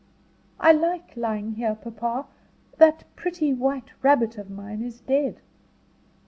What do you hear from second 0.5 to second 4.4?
"I like lying here. Papa, that pretty white rabbit